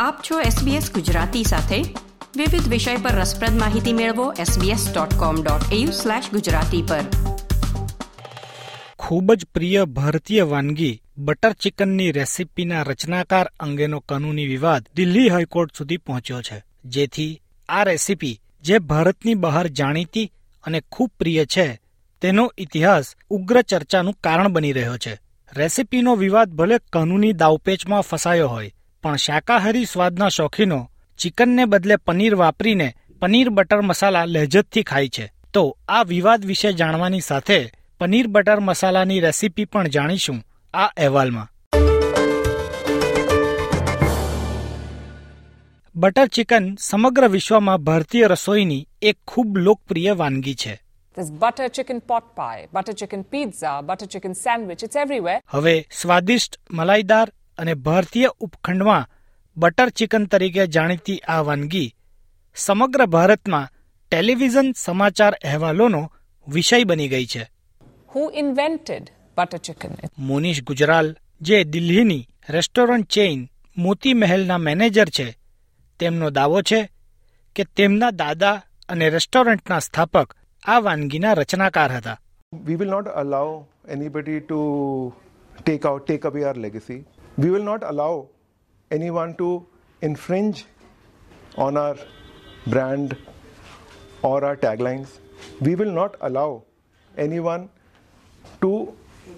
[0.00, 1.84] આપ છો SBS ગુજરાતી સાથે.
[2.36, 7.00] વિવિધ વિષય પર રસપ્રદ માહિતી મેળવો sbs.com.au/gujarati પર.
[8.98, 15.96] ખૂબ જ પ્રિય ભારતીય વાનગી બટર ચિકનની રેસિપીના રચનાકાર અંગેનો કાનૂની વિવાદ દિલ્હી હાઈકોર્ટ સુધી
[15.96, 16.62] પહોંચ્યો છે.
[16.84, 20.32] જેથી આ રેસિપી જે ભારતની બહાર જાણીતી
[20.64, 21.80] અને ખૂબ પ્રિય છે,
[22.20, 25.18] તેનો ઇતિહાસ ઉગ્ર ચર્ચાનું કારણ બની રહ્યો છે.
[25.56, 28.70] રેસિપીનો વિવાદ ભલે કાનૂની દાવપેચમાં ફસાયો હોય
[29.02, 35.32] પણ શાકાહારી સ્વાદના શોખીનો ચિકનને બદલે પનીર વાપરીને પનીર બટર મસાલા લહેજતથી ખાય છે.
[35.52, 40.42] તો આ વિવાદ વિશે જાણવાની સાથે પનીર બટર મસાલાની રેસીપી પણ જાણીશું
[40.74, 41.48] આ અહેવાલમાં.
[45.96, 50.80] બટર ચિકન સમગ્ર વિશ્વમાં ભારતીય રસોઈની એક ખૂબ લોકપ્રિય વાનગી છે.
[51.30, 55.14] Butter chicken chicken pie butter chicken chicken butter chicken sandwich sandwich.
[55.18, 59.08] It's હવે સ્વાદિષ્ટ મલાઈદાર અને ભારતીય ઉપખંડમાં
[59.56, 61.88] બટર ચિકન તરીકે જાણીતી આ વાનગી
[62.56, 63.70] સમગ્ર ભારતમાં
[64.12, 66.02] ટેલિવિઝન સમાચાર અહેવાલોનો
[66.48, 67.42] વિષય બની ગઈ છે.
[68.14, 71.08] Who invented butter chicken Monish Gujral
[71.40, 73.40] જે દિલ્હીની રેસ્ટોરન્ટ ચેઇન
[73.76, 75.26] મોતી મહેલના મેનેજર છે
[76.00, 76.80] તેમનો દાવો છે
[77.56, 78.56] કે તેમના દાદા
[78.88, 80.28] અને રેસ્ટોરન્ટના સ્થાપક
[80.66, 82.18] આ વાનગીના રચનાકાર હતા.
[82.66, 83.50] We will not allow
[83.88, 84.60] anybody to
[85.62, 86.98] take out take away our legacy.
[87.38, 88.28] We will not allow
[88.90, 89.48] anyone to
[90.02, 90.64] infringe
[91.58, 91.96] on our
[92.66, 93.16] brand
[94.22, 95.08] or our taglines.
[95.60, 96.64] We will not allow
[97.14, 97.68] anyone
[98.60, 98.72] to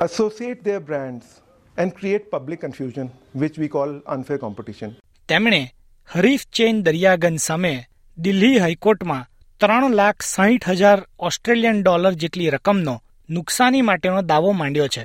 [0.00, 1.40] associate their brands
[1.76, 4.90] and create public confusion, which we call unfair competition.
[5.28, 5.60] તેમણે
[6.08, 7.74] હરીફ chain Daryaganj સામે
[8.18, 9.22] દિલ્હી હાઈકોર્ટમાં
[9.60, 12.94] ત્રણ લાખ સાહીઠ હજાર Australian dollar જેટલી રકમનો
[13.28, 15.04] નુકસાની માટેનો દાવો માંડ્યો છે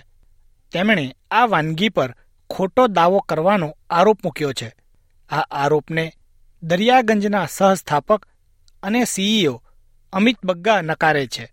[0.72, 2.12] તેમણે આ વાનગી પર
[2.50, 4.70] ખોટો દાવો કરવાનો આરોપ મૂક્યો છે
[5.30, 6.14] આ આરોપને
[6.64, 8.26] દરિયાગંજના સહસ્થાપક
[8.84, 9.62] અને સીઈઓ
[10.14, 11.46] અમિત બગ્ગા નકારે છે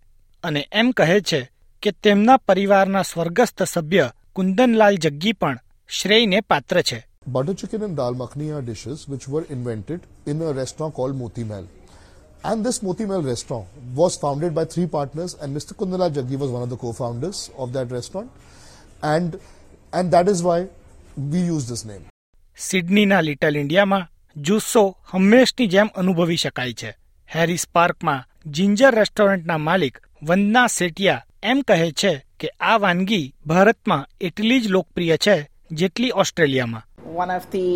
[0.43, 1.41] અને એમ કહે છે
[1.83, 5.57] કે તેમના પરિવારના સ્વર્ગસ્થ સભ્ય કુંદનલાલ જગ્ગી પણ
[5.89, 6.99] શ્રેયને પાત્ર છે
[7.55, 11.67] chicken and dal makhani are dishes which were invented in a restaurant called Moti Mahal.
[12.43, 15.73] And this Moti Mahal restaurant was founded by three partners, and Mr.
[15.73, 18.31] Kundala Jaggi was one of the co-founders of that restaurant.
[19.03, 19.39] And,
[19.93, 20.69] and that is why
[21.17, 22.05] we use this name.
[22.57, 26.89] સિડનીના little ઇન્ડિયામાં જુસ્સો હંમેશની જેમ અનુભવી શકાય છે
[27.29, 34.61] Harris પાર્કમાં ginger રેસ્ટોરન્ટના માલિક વંદના સેટિયા એમ કહે છે કે આ વાનગી ભારતમાં એટલી
[34.61, 35.35] જ લોકપ્રિય છે
[35.71, 36.83] જેટલી ઓસ્ટ્રેલિયામાં
[37.23, 37.67] one of the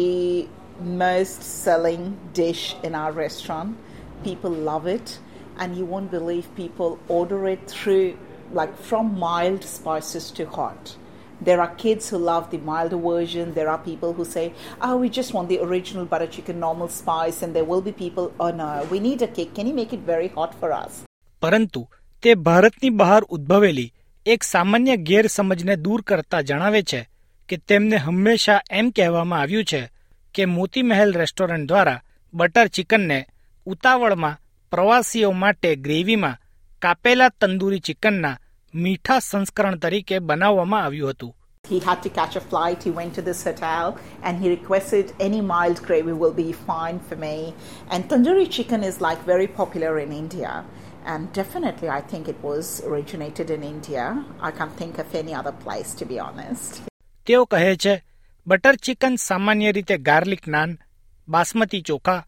[1.04, 2.04] most selling
[2.34, 3.78] dish in our restaurant.
[4.24, 5.20] People love it,
[5.58, 8.18] and you won't believe people order it through
[8.54, 10.98] like from mild spices to hot.
[11.42, 13.54] There are kids who love the milder version.
[13.54, 14.46] There are people who say,
[14.82, 18.28] "Oh, we just want the original butter chicken, normal spice," and there will be people,
[18.40, 19.56] "Oh no, we need a cake.
[19.56, 21.00] Can you make it very hot for us?"
[21.42, 21.82] પરંતુ
[22.24, 23.88] તે ભારતની બહાર ઉદ્ભવેલી
[24.26, 27.02] એક સામાન્ય ગેરસમજને દૂર કરતા જણાવે છે
[27.50, 29.82] કે તેમને હંમેશા એમ કહેવામાં આવ્યું છે
[30.36, 32.04] કે મોતી મહેલ રેસ્ટોરન્ટ દ્વારા
[32.34, 33.20] બટર ચિકનને
[33.68, 34.40] ઉતાવળમાં
[34.72, 36.40] પ્રવાસીઓ માટે ગ્રેવીમાં
[36.82, 38.40] કાપેલા તંદૂરી ચિકનના
[38.74, 41.34] મીઠા સંસ્કરણ તરીકે બનાવવામાં આવ્યું હતું
[41.66, 42.84] He had to catch a flight.
[42.84, 43.86] He went to this hotel
[44.24, 47.54] and he requested any mild gravy will be fine for me.
[47.92, 50.54] And tandoori chicken is like very popular in India.
[51.06, 54.26] And definitely, I think it was originated in India.
[54.42, 56.72] I can't think of any other place, to be honest.
[57.26, 57.96] તેઓ કહે છે
[58.48, 60.78] butter chicken સામાન્ય રીતે garlic naan
[61.28, 62.20] basmati ચોખા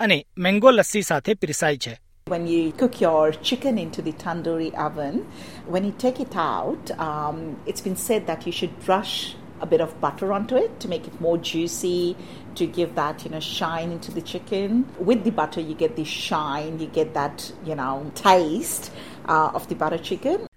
[0.00, 1.94] અને mango lassi સાથે પીરસાય છે
[2.27, 5.15] When you cook your chicken into the tandoori oven,
[5.67, 9.81] when you take it out, um, it's been said that you should brush a bit
[9.81, 12.15] of butter onto it to make it more juicy,
[12.55, 14.85] to give that you know shine into the chicken.
[14.99, 18.91] With the butter, you get the shine, you get that you know taste
[19.25, 20.47] uh, of the butter chicken.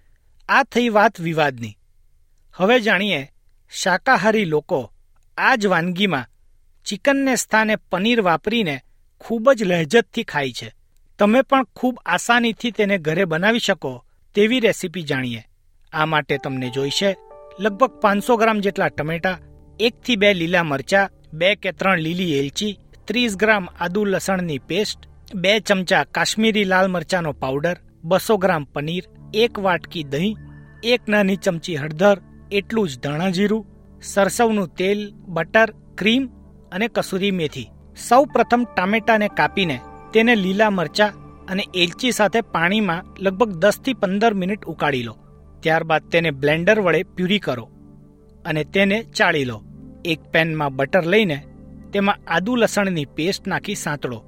[0.49, 1.75] આ થઈ વાત વિવાદની
[2.59, 3.21] હવે જાણીએ
[3.69, 4.81] શાકાહારી લોકો
[5.37, 6.27] આ જ વાનગીમાં
[6.85, 8.75] ચિકનને સ્થાને પનીર વાપરીને
[9.21, 10.69] ખૂબ જ લહેજતથી ખાય છે
[11.20, 13.90] તમે પણ ખૂબ આસાનીથી તેને ઘરે બનાવી શકો
[14.36, 15.42] તેવી રેસીપી જાણીએ.
[15.92, 17.10] આ માટે તમને જોઈશે,
[17.58, 19.40] લગભગ પાંચસો ગ્રામ જેટલા ટમેટા,
[19.80, 25.00] એકથી બે લીલા મરચા, બે કે ત્રણ લીલી એલચી, ત્રીસ ગ્રામ આદુ લસણની પેસ્ટ,
[25.34, 30.40] બે ચમચા કાશ્મીરી લાલ મરચાનો પાવડર, બસો ગ્રામ પનીર, એક વાટકી દહીં,
[30.82, 32.18] એક નાની ચમચી હળદર,
[32.50, 33.68] એટલું જ ધાણા જીરું,
[34.02, 36.24] સરસવનું તેલ, બટર, ક્રીમ
[36.72, 37.70] અને કસૂરી મેથી.
[38.08, 41.12] સૌ પ્રથમ ટામેટાને કાપીને તેને લીલા મરચા
[41.50, 45.14] અને એલચી સાથે પાણીમાં લગભગ દસથી પંદર મિનિટ ઉકાળી લો.
[45.62, 47.66] ત્યારબાદ તેને બ્લેન્ડર વડે પ્યુરી કરો
[48.44, 49.58] અને તેને ચાળી લો.
[50.04, 51.38] એક પેનમાં બટર લઈને
[51.92, 54.18] તેમાં આદુ લસણની પેસ્ટ નાખી સાંતળો.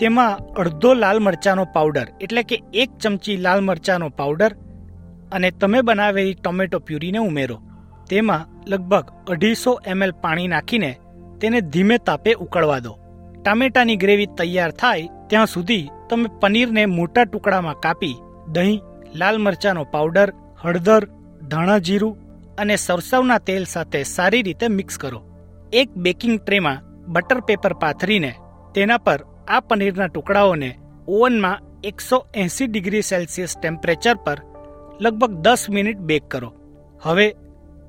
[0.00, 4.52] તેમાં અડધો લાલ મરચાંનો પાવડર, એટલે કે એક ચમચી લાલ મરચાંનો પાવડર
[5.32, 7.58] અને તમે બનાવેલી ટોમેટો પ્યુરીને ઉમેરો.
[8.08, 10.90] તેમાં લગભગ અઢીસો એમએલ પાણી નાખીને
[11.40, 12.92] તેને ધીમે તાપે ઉકળવા દો.
[13.44, 18.16] ટામેટાની ગ્રેવી તૈયાર થાય ત્યાં સુધી તમે પનીરને મોટા ટુકડામાં કાપી
[18.48, 18.80] દહીં,
[19.14, 20.32] લાલ મરચાંનો પાવડર,
[20.62, 21.08] હળદર,
[21.48, 22.16] ધાણા જીરું
[22.56, 25.22] અને સરસવના તેલ સાથે સારી રીતે મિક્સ કરો.
[25.72, 26.82] એક બેકિંગ ટ્રેમાં
[27.12, 28.34] બટર પેપર પાથરીને
[28.74, 34.38] તેના પર આ પનીરના ટુકડાઓને ઓવનમાં એકસો એંસી ડિગ્રી સેલ્સિયસ ટેમ્પરેચર પર
[35.00, 36.54] લગભગ દસ મિનિટ બેક કરો.
[37.02, 37.34] હવે,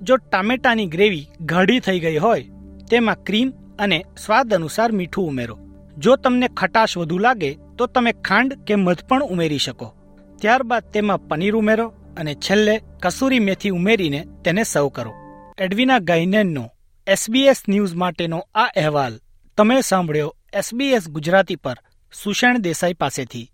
[0.01, 2.45] જો ટામેટાની ગ્રેવી ગાઢી થઈ ગઈ હોય,
[2.89, 5.59] તેમાં ક્રીમ અને સ્વાદ અનુસાર મીઠું ઉમેરો.
[5.97, 9.93] જો તમને ખટાશ વધુ લાગે, તો તમે ખાંડ કે મધ પણ ઉમેરી શકો.
[10.41, 15.13] ત્યારબાદ તેમાં પનીર ઉમેરો અને છેલ્લે કસૂરી મેથી ઉમેરીને તેને સર્વ કરો.
[15.57, 16.69] એડવિના ગાઇનેનનો
[17.07, 19.19] એસબીએસ ન્યૂઝ માટેનો આ અહેવાલ
[19.57, 21.77] તમે સાંભળ્યો એસબીએસ ગુજરાતી પર
[22.23, 23.51] સુષેણ દેસાઈ પાસેથી.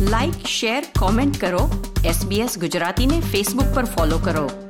[0.00, 1.92] લાઇક શેર, કોમેન્ટ કરો.
[2.04, 4.65] એસબીએસ ગુજરાતીને ફેસબુક પર ફોલો કરો.